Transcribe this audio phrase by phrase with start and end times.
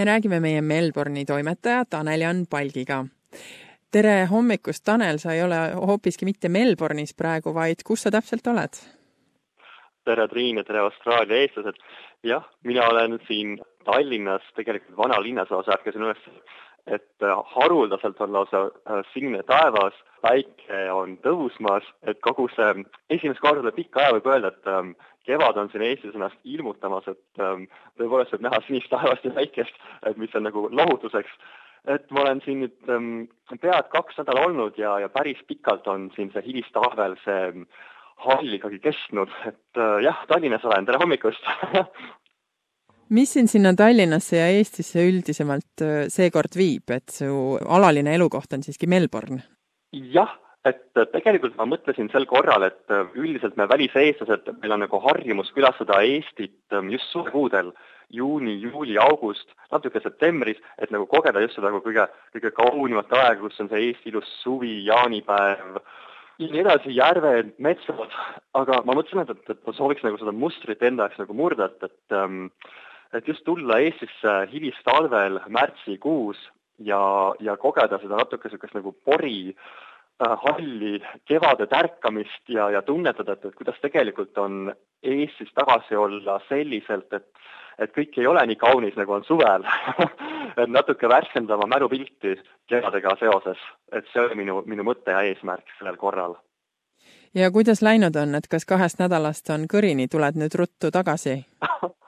[0.00, 3.04] me räägime meie Melbourne'i toimetaja Tanel-Jan Palgiga.
[3.92, 8.78] tere hommikust, Tanel, sa ei ole hoopiski mitte Melbourne'is praegu, vaid kus sa täpselt oled?
[10.04, 11.76] tere, Triin ja tere, Austraalia eestlased.
[12.24, 16.24] jah, mina olen siin Tallinnas, tegelikult vanalinnas lausa, ärkasin üles,
[16.90, 22.84] et äh, haruldaselt on lausa äh, sinine taevas, päike on tõusmas, et kogu see,
[23.14, 24.92] esimest korda pika aja võib öelda, et ähm,
[25.28, 27.66] kevad on siin Eestis ennast ilmutamas, et ähm,
[28.00, 31.32] tõepoolest võib näha sinist taevast ja päikest, et mis on nagu lohutuseks.
[31.88, 33.22] et ma olen siin nüüd ähm,
[33.60, 37.64] pead kaks nädalat olnud ja, ja päris pikalt on siin see hilistalvel see ähm,
[38.20, 41.46] hall ikkagi kestnud, et äh, jah, Tallinnas olen, tere hommikust
[43.10, 48.66] mis sind sinna Tallinnasse ja Eestisse üldisemalt äh, seekord viib, et su alaline elukoht on
[48.66, 49.42] siiski Melbourne?
[49.90, 50.36] jah
[50.68, 55.52] et tegelikult ma mõtlesin sel korral, et äh, üldiselt me väliseestlased, meil on nagu harjumus
[55.56, 57.72] külastada Eestit ähm, just suvekuudel,
[58.12, 63.38] juuni, juuli, august, natuke septembris, et nagu kogeda just seda nagu kõige, kõige kaunimat aega,
[63.40, 65.80] kus on see Eesti ilus suvi, jaanipäev
[66.40, 68.14] ja nii edasi, järved, metsad,
[68.56, 71.88] aga ma mõtlesin, et, et ma sooviks nagu seda mustrit enda jaoks nagu murda, et,
[71.88, 72.46] et ähm,
[73.14, 76.40] et just tulla Eestisse hilistalvel märtsikuus
[76.78, 77.00] ja,
[77.40, 83.44] ja kogeda seda natuke niisugust nagu pori äh, halli kevade tärkamist ja, ja tunnetada, et,
[83.44, 87.30] et kuidas tegelikult on Eestis tagasi olla selliselt, et
[87.80, 89.64] et kõik ei ole nii kaunis, nagu on suvel.
[90.60, 92.34] Et natuke värskendada oma mälupilti
[92.68, 93.60] kevadega seoses,
[93.94, 96.34] et see oli minu, minu mõte ja eesmärk sellel korral.
[97.34, 101.36] ja kuidas läinud on, et kas kahest nädalast on kõrini, tuled nüüd ruttu tagasi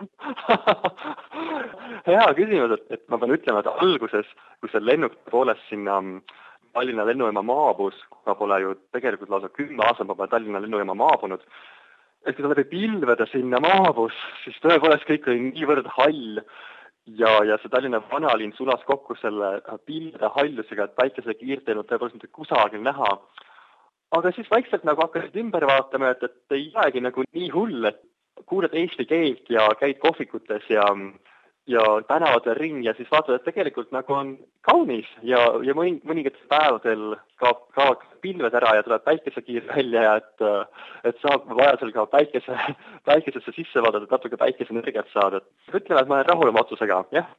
[2.10, 6.00] hea küsimus, et, et ma pean ütlema, et alguses, kui see lennuk tõepoolest sinna
[6.72, 11.42] Tallinna lennujaama maabus, ma pole ju tegelikult lausa kümme aastat ma pole Tallinna lennujaama maabunud,
[12.24, 16.40] et kui ta läbi pilvede sinna maabus, siis tõepoolest kõik oli niivõrd hall
[17.18, 22.18] ja, ja see Tallinna vanalinn sulas kokku selle pilvede hallusega, et päikesekiirt ei olnud tõepoolest
[22.18, 23.10] mitte kusagil näha.
[24.16, 28.00] aga siis vaikselt nagu hakkasid ümber vaatama, et, et ei olegi nagu nii hull, et
[28.46, 30.86] kuuled eesti keelt ja käid kohvikutes ja
[31.66, 34.32] ja tänavatel ringi ja siis vaatad, et tegelikult nagu on
[34.66, 37.04] kaunis ja, ja mõni, mõningatel päevadel
[37.38, 40.44] kaob, kaovad pilved ära ja tuleb päikesekiir välja ja et,
[41.06, 42.58] et saab vajadusel ka päikese,
[43.06, 47.30] päikesesse sisse vaadata, et natuke päikeseenergiat saada, ütleme, et ma olen rahul oma otsusega, jah.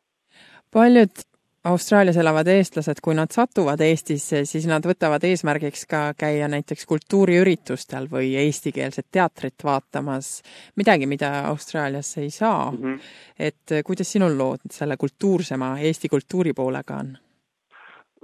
[0.72, 1.28] paljud
[1.64, 8.10] Austraalias elavad eestlased, kui nad satuvad Eestisse, siis nad võtavad eesmärgiks ka käia näiteks kultuuriüritustel
[8.12, 10.42] või eestikeelset teatrit vaatamas,
[10.76, 12.84] midagi, mida Austraalias ei saa mm.
[12.84, 13.00] -hmm.
[13.40, 17.16] et kuidas sinul lood selle kultuursema Eesti kultuuri poolega on?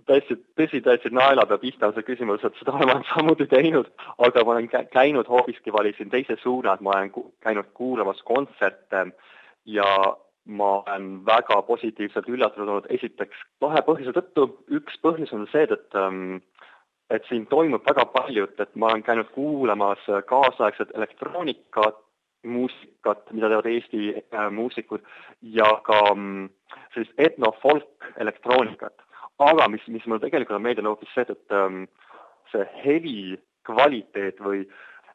[0.10, 4.56] täitsa, tõsi, täitsa naelapea pihta on see küsimus, et seda olen samuti teinud, aga ma
[4.56, 7.12] olen käinud hoopiski, valisin teise suuna, et ma olen
[7.46, 9.06] käinud kuulamas kontserte
[9.66, 9.86] ja
[10.50, 14.48] ma olen väga positiivselt üllatunud olnud esiteks kahe põhjuse tõttu,
[14.80, 16.40] üks põhjus on see, et ähm,
[17.10, 21.98] et siin toimub väga palju, et, ma olen käinud kuulamas kaasaegset elektroonikat,
[22.46, 25.04] muusikat, mida teevad Eesti äh, muusikud
[25.56, 26.48] ja ka ähm,
[26.94, 28.94] sellist etnofolk elektroonikat.
[29.40, 31.84] aga mis, mis mulle tegelikult on meeldinud hoopis see, et ähm,
[32.52, 34.66] see heli kvaliteet või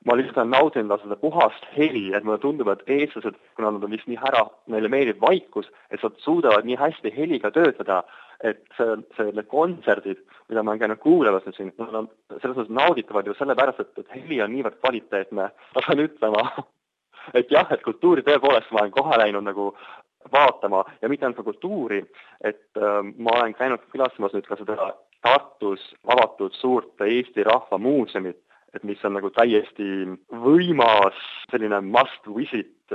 [0.05, 3.95] ma lihtsalt olen nautinud seda puhast heli, et mulle tundub, et eestlased, kuna nad on
[3.95, 8.03] vist nii ära, neile meeldib vaikus, et nad suudavad nii hästi heliga töötada,
[8.45, 10.21] et see, see, need kontserdid,
[10.51, 14.05] mida ma olen käinud kuulamas nüüd siin, nad on selles mõttes nauditavad ju sellepärast, et,
[14.05, 16.45] et heli on niivõrd kvaliteetne, ma pean ütlema
[17.39, 19.71] et jah, et kultuuri tõepoolest ma olen kohe läinud nagu
[20.33, 22.03] vaatama ja mitte ainult ka kultuuri,
[22.45, 24.93] et äh, ma olen käinud külastamas nüüd ka seda
[25.25, 25.81] Tartus
[26.13, 28.37] avatud suurt Eesti Rahva Muuseumit,
[28.75, 29.87] et mis on nagu täiesti
[30.45, 31.19] võimas
[31.51, 32.95] selline must visit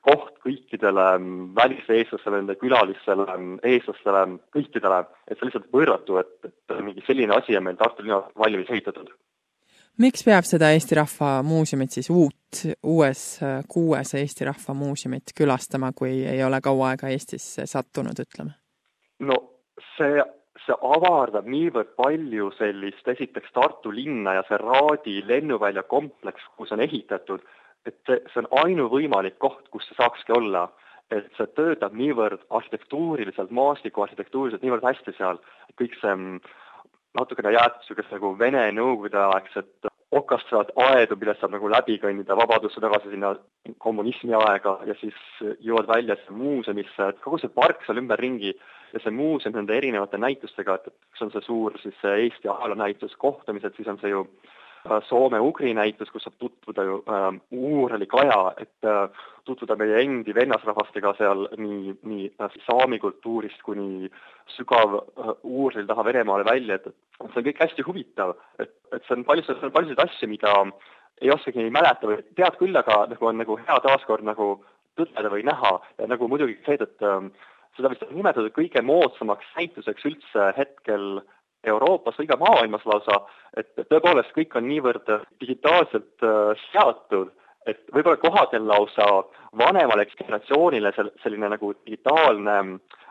[0.00, 1.06] koht kõikidele
[1.56, 3.26] väliseestlastele, nende külalistele,
[3.68, 4.22] eestlastele,
[4.54, 8.30] kõikidele, et see on lihtsalt võrratu, et, et mingi selline asi on meil Tartu linnas
[8.38, 9.12] valmis ehitatud.
[10.00, 13.24] miks peab seda Eesti Rahva Muuseumit siis uut, uues
[13.68, 18.56] kuues Eesti Rahva Muuseumit külastama, kui ei ole kaua aega Eestisse sattunud, ütleme?
[19.20, 19.36] no
[19.98, 20.24] see
[20.66, 26.82] see avardab niivõrd palju sellist, esiteks Tartu linna ja see Raadi lennuvälja kompleks, kus on
[26.84, 27.44] ehitatud,
[27.88, 30.68] et see, on ainuvõimalik koht, kus see saakski olla.
[31.10, 35.40] et see töötab niivõrd arhitektuuriliselt, maastikuarhitektuuriliselt niivõrd hästi seal,
[35.80, 36.36] kõik see mm,
[37.18, 43.10] natukene jäetud niisugust nagu Vene nõukogudeaegset okastraat aedu, millest saab nagu läbi kõndida vabadusse tagasi
[43.10, 43.32] sinna
[43.82, 45.18] kommunismi aega ja siis
[45.66, 48.54] jõuad välja muuseumisse, et kogu see park seal ümberringi
[48.92, 52.48] ja see muuseum nende erinevate näitustega, et, et üks on see suur siis see Eesti
[52.48, 54.26] ajaloonäitus, kohtumised, siis on see ju
[54.80, 61.12] Soome-Ugri näitus, kus saab tutvuda ju äh, Uurali kaja, et äh, tutvuda meie endi vennasrahvastega
[61.18, 64.08] seal nii, nii äh, saami kultuurist kuni
[64.54, 69.04] sügav äh, Uuril taha Venemaale välja, et, et see on kõik hästi huvitav, et, et
[69.04, 70.56] see on palju, see on paljusid asju, mida
[71.20, 74.54] ei oskagi mäleta või tead küll, aga nagu on nagu hea taaskord nagu
[74.96, 77.20] tõdeda või näha ja nagu muidugi see, et äh,
[77.76, 81.20] seda vist on nimetatud kõige moodsamaks näituseks üldse hetkel
[81.68, 83.18] Euroopas või ka maailmas lausa,
[83.56, 85.10] et tõepoolest kõik on niivõrd
[85.42, 87.34] digitaalselt äh, seatud,
[87.68, 89.06] et võib-olla kohadel lausa
[89.60, 92.56] vanemale generatsioonile sel-, selline nagu digitaalne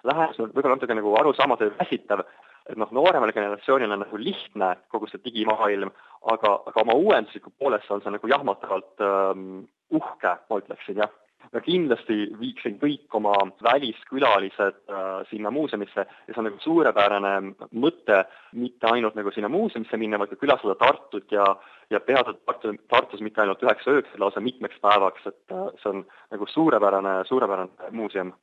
[0.04, 2.24] lähenemine on võib-olla natuke nagu arusaamatu ja väsitav,
[2.70, 5.94] et noh, nooremale generatsioonile on nagu lihtne kogu see digimaailm,
[6.34, 9.50] aga, aga oma uuendusliku poolest on see nagu jahmatavalt ähm,
[9.94, 11.14] uhke, ma ütleksin, jah
[11.54, 13.34] ma kindlasti viiksin kõik oma
[13.66, 17.34] väliskülalised äh, sinna muuseumisse ja see on nagu suurepärane
[17.74, 21.48] mõte mitte ainult nagu sinna muuseumisse minna, vaid ka külastada Tartut ja
[21.90, 25.94] ja peada Tartu, Tartus mitte ainult üheks ööks, vaid lausa mitmeks päevaks, et äh, see
[25.94, 28.34] on nagu suurepärane, suurepärane muuseum.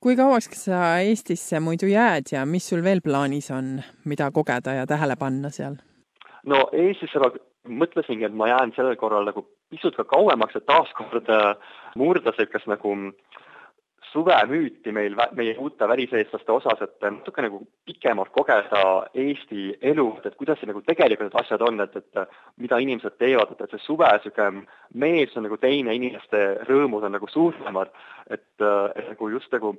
[0.00, 4.86] kui kauaks sa Eestisse muidu jääd ja mis sul veel plaanis on, mida kogeda ja
[4.86, 5.76] tähele panna seal?
[6.46, 7.32] no Eestisse ma
[7.84, 11.56] mõtlesingi, et ma jään sellel korral nagu pisut ka kauemaks, et taaskord äh,
[11.98, 12.94] murda niisugust nagu
[14.12, 18.82] suvemüüti meil, meie uute väliseestlaste osas, et natuke nagu pikemalt kogeda
[19.14, 22.22] Eesti elu, et kuidas see nagu tegelikult need asjad on, et, et
[22.62, 24.64] mida inimesed teevad, et, et see suve niisugune
[25.04, 27.92] mees on nagu teine, inimeste rõõmud on nagu suuremad,
[28.30, 29.74] et, et nagu just nagu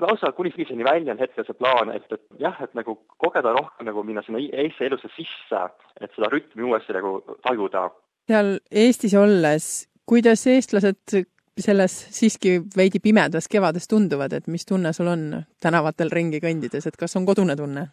[0.00, 3.90] lausa kuni sügiseni välja on hetkel see plaan, et, et jah, et nagu kogeda rohkem
[3.90, 5.66] nagu minna sinna Eesti elusse sisse,
[6.00, 7.90] et seda rütmi uuesti nagu tajuda.
[8.30, 9.68] Seal Eestis olles,
[10.08, 11.20] kuidas eestlased
[11.64, 15.24] selles siiski veidi pimedas kevades tunduvad, et mis tunne sul on
[15.62, 17.88] tänavatel ringi kõndides, et kas on kodune tunne?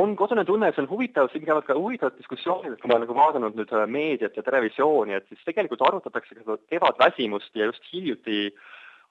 [0.00, 3.16] on kodune tunne, see on huvitav, siin käivad ka huvitavad diskussioonid, kui ma olen nagu
[3.16, 8.54] vaadanud nüüd äh, meediat ja televisiooni, et siis tegelikult arutatakse ka kevadväsimust ja just hiljuti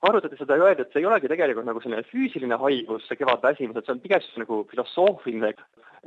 [0.08, 3.78] arutati seda ja öeldi, et see ei olegi tegelikult nagu selline füüsiline haigus, see kevadväsimus,
[3.78, 5.54] et see on pigem nagu filosoofiline,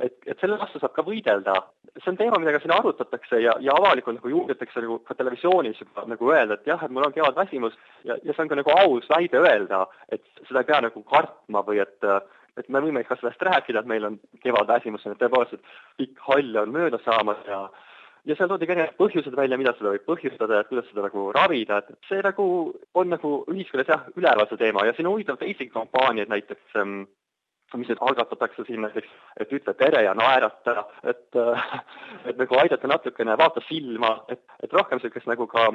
[0.03, 1.55] et, et selle vastu saab ka võidelda.
[1.95, 6.03] See on teema, ka siin arutatakse ja, ja avalikult nagu julgetakse nagu ka televisioonis juba
[6.11, 9.07] nagu öelda, et jah, et mul on kevadväsimus ja, ja see on ka nagu aus
[9.15, 12.11] väide öelda, et seda ei pea nagu kartma või et
[12.55, 14.13] et me võime ka sellest rääkida, et meil on
[14.43, 17.65] kevadväsimus, et tõepoolest, et pikk hall on mööda saamas ja
[18.25, 21.27] ja seal toodi ka erinevad põhjused välja, mida seda võib põhjustada ja kuidas seda nagu
[21.35, 22.47] ravida, et see nagu
[22.97, 24.85] on nagu ühiskonnas jah, üleval see teema.
[24.87, 27.03] Ja siin on huvitav teisi kampaaniaid, näiteks ähm,
[27.73, 29.11] mis nüüd algatatakse siin näiteks,
[29.41, 31.39] et ütle tere ja naerata, et
[32.25, 35.67] et nagu aidata natukene, vaata silma, et, et rohkem niisugust nagu ka,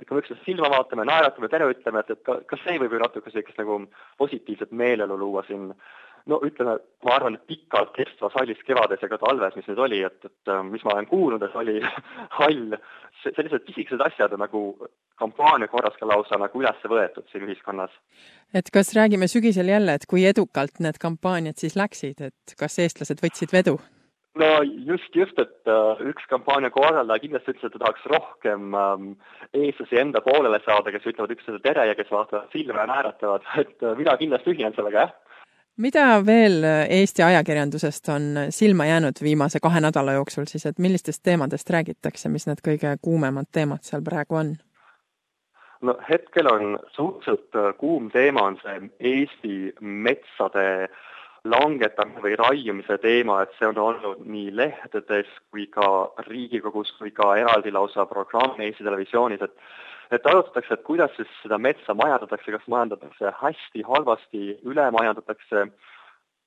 [0.00, 2.96] et kui me üksteist silma vaatame, naeratame, tere ütleme, et, et ka, ka see võib
[2.96, 3.80] ju natuke niisugust nagu
[4.22, 5.70] positiivset meeleolu luua siin
[6.30, 6.76] no ütleme,
[7.06, 10.52] ma arvan, et pikalt kestvas hallis kevades ja ka talves, mis nüüd oli, et, et
[10.68, 11.78] mis ma olen kuulnud, et oli
[12.38, 12.78] hall,
[13.24, 14.62] sellised pisikesed asjad on nagu
[15.20, 17.92] kampaania korras ka lausa nagu üles võetud siin ühiskonnas.
[18.54, 23.22] et kas räägime sügisel jälle, et kui edukalt need kampaaniad siis läksid, et kas eestlased
[23.22, 23.78] võtsid vedu?
[24.36, 29.12] no just, just, et uh, üks kampaania korraldaja kindlasti ütles, et ta tahaks rohkem um,
[29.54, 33.86] eestlasi enda poolele saada, kes ütlevad üksteisele tere ja kes vaatavad silma ja naeratavad, et
[33.86, 35.22] uh, mina kindlasti ühinen sellega, jah
[35.76, 41.70] mida veel Eesti ajakirjandusest on silma jäänud viimase kahe nädala jooksul siis, et millistest teemadest
[41.70, 44.56] räägitakse, mis need kõige kuumemad teemad seal praegu on?
[45.80, 50.88] no hetkel on suhteliselt äh, kuum teema, on see Eesti metsade
[51.46, 57.34] langetamine või raiumise teema, et see on olnud nii lehtedes kui ka Riigikogus kui ka
[57.38, 59.54] eraldi lausa programm Eesti Televisioonis, et
[60.10, 65.66] et arutatakse, et kuidas siis seda metsa majandatakse, kas majandatakse hästi, halvasti, üle majandatakse,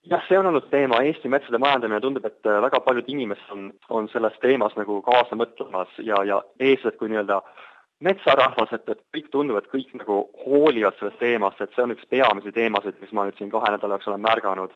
[0.08, 3.72] jah, see on olnud teema, Eesti metsade majandamine, tundub, et äh, väga paljud inimesed on,
[3.90, 7.42] on selles teemas nagu kaasa mõtlemas ja, ja eeskätt kui nii-öelda
[8.06, 12.08] metsarahvas, et, et kõik tundub, et kõik nagu hoolivad sellest teemast, et see on üks
[12.12, 14.76] peamisi teemasid, mis ma nüüd siin kahe nädala jooksul olen märganud.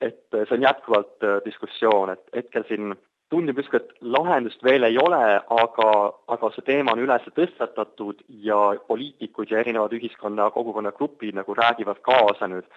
[0.00, 2.96] et äh, see on jätkuvalt äh, diskussioon, et hetkel siin
[3.30, 5.22] tundub justkui, et lahendust veel ei ole,
[5.62, 5.88] aga,
[6.34, 12.48] aga see teema on üles tõstatatud ja poliitikud ja erinevad ühiskonna kogukonnagrupid nagu räägivad kaasa
[12.52, 12.68] nüüd.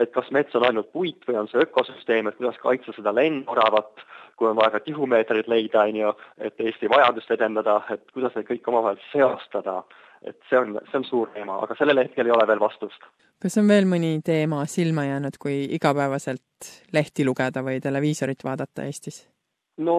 [0.00, 4.00] et kas mets on ainult puit või on see ökosüsteem, et kuidas kaitsta seda lennoravat,
[4.40, 8.48] kui on vaja ka tihumeetreid leida, on ju, et Eesti majandust edendada, et kuidas neid
[8.48, 9.82] kõiki omavahel seostada.
[10.22, 13.04] et see on, see on suur teema, aga sellele hetkel ei ole veel vastust.
[13.42, 19.26] kas on veel mõni teema silma jäänud, kui igapäevaselt lehti lugeda või televiisorit vaadata Eestis?
[19.76, 19.96] No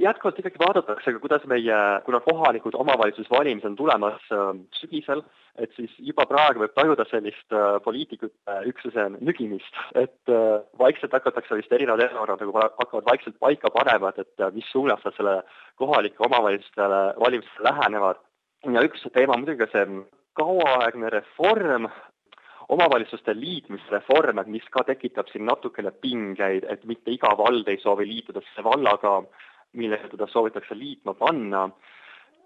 [0.00, 5.22] jätkuvalt ikkagi vaadatakse, kuidas meie, kuna kohalikud omavalitsusvalimised on tulemas äh, sügisel,
[5.58, 11.58] et siis juba praegu võib tajuda sellist äh, poliitikute üksuse nügimist, et äh, vaikselt hakatakse
[11.58, 15.38] vist erinevad erakonnad nagu hakkavad vaikselt paika panema, et, et mis suunas nad selle
[15.80, 18.22] kohalike omavalitsustele valimistele lähenevad.
[18.72, 19.86] ja üks teema muidugi see
[20.38, 21.88] kauaaegne reform,
[22.72, 28.06] omavalitsuste liitmisreform, et mis ka tekitab siin natukene pingeid, et mitte iga vald ei soovi
[28.08, 29.18] liituda selle vallaga,
[29.78, 31.70] millega teda soovitakse liitma panna.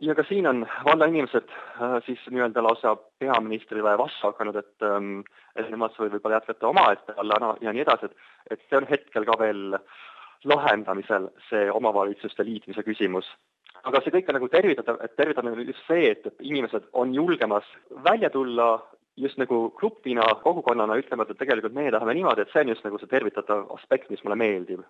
[0.01, 5.23] ja ka siin on vallainimesed äh, siis nii-öelda lausa peaministrile vastu hakanud, et ähm,
[5.57, 8.17] et nemad soovivad võib-olla jätkata omaette vallana ja nii edasi, et
[8.51, 9.79] et see on hetkel ka veel
[10.45, 13.31] lahendamisel, see omavalitsuste liitmise küsimus
[13.87, 17.67] aga see kõik on nagu tervitatav, et tervitatav on just see, et inimesed on julgemas
[18.05, 18.69] välja tulla
[19.17, 22.99] just nagu grupina, kogukonnana ütlevad, et tegelikult meie tahame niimoodi, et see on just nagu
[23.01, 24.85] see tervitatav aspekt, mis mulle meeldib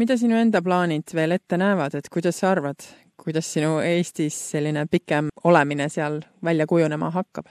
[0.00, 2.84] mida sinu enda plaanid veel ette näevad, et kuidas sa arvad,
[3.20, 7.50] kuidas sinu Eestis selline pikem olemine seal välja kujunema hakkab?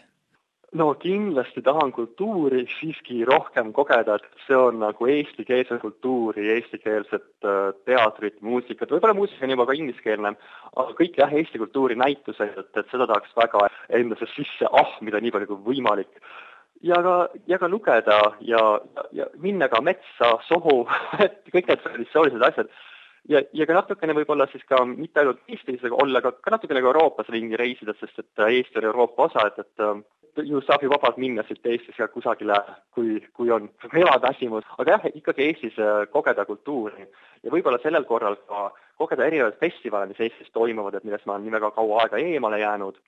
[0.80, 7.74] No kindlasti tahan kultuuri siiski rohkem kogeda, et see on nagu eestikeelset kultuuri, eestikeelset äh,
[7.88, 10.32] teatrit, muusikat, võib-olla muusika on juba ka ingliskeelne,
[10.72, 13.66] aga kõik jah, Eesti kultuuri näitused, et, et seda tahaks väga
[14.00, 16.24] endasse sisse ahmida nii palju kui võimalik
[16.88, 17.18] ja ka,
[17.52, 18.62] ja ka lugeda ja,
[19.12, 20.86] ja, minna ka metsa, sohu,
[21.26, 22.72] et kõik need traditsioonilised asjad.
[23.30, 26.80] ja, ja ka natukene võib-olla siis ka mitte ainult Eestis, aga olla ka, ka natukene
[26.80, 30.08] ka Euroopas ringi reisida, sest et Eesti on Euroopa osa, et, et
[30.38, 32.58] ju saab ju vabalt minna siit Eestis ka kusagile,
[32.96, 33.70] kui, kui on
[34.22, 37.08] väsimus, aga jah, ikkagi Eestis äh, kogeda kultuuri
[37.44, 41.48] ja võib-olla sellel korral ka kogeda erinevaid festivale, mis Eestis toimuvad, et millest ma olen
[41.48, 43.00] nii väga kaua aega eemale jäänud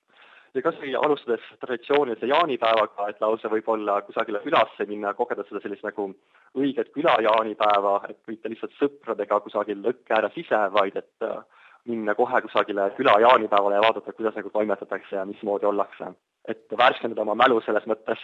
[0.54, 5.62] ja kas või alustades traditsioonilise jaanipäevaga, et lausa võib-olla kusagile külasse minna ja kogeda seda
[5.64, 6.12] sellist nagu
[6.60, 11.42] õiget küla jaanipäeva, et mitte lihtsalt sõpradega kusagil lõkke ääres ise, vaid et äh,
[11.90, 16.14] minna kohe kusagile küla jaanipäevale ja vaadata, kuidas nagu toimetatakse ja mismoodi ollakse.
[16.48, 18.22] Et värskendada oma mälu selles mõttes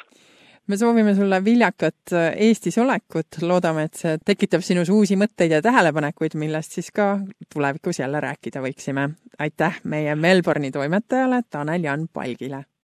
[0.70, 5.62] me soovime sulle viljakat äh, Eestis olekut, loodame, et see tekitab sinus uusi mõtteid ja
[5.66, 7.16] tähelepanekuid, millest siis ka
[7.54, 9.10] tulevikus jälle rääkida võiksime.
[9.40, 12.70] aitäh meie Melbourne'i toimetajale Tanel Jan Palgile!